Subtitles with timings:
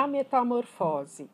[0.00, 1.28] A Metamorfose.